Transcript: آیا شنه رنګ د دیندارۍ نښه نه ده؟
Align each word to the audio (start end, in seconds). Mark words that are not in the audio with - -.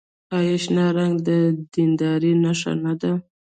آیا 0.37 0.55
شنه 0.63 0.85
رنګ 0.97 1.15
د 1.27 1.29
دیندارۍ 1.73 2.33
نښه 2.43 2.73
نه 2.83 2.93
ده؟ 3.01 3.11